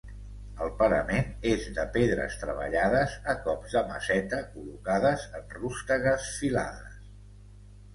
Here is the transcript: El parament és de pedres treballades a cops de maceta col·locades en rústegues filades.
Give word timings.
El 0.67 0.69
parament 0.77 1.29
és 1.49 1.67
de 1.75 1.85
pedres 1.99 2.39
treballades 2.45 3.15
a 3.35 3.37
cops 3.45 3.79
de 3.79 3.87
maceta 3.93 4.43
col·locades 4.57 5.31
en 5.43 5.49
rústegues 5.63 6.31
filades. 6.43 7.03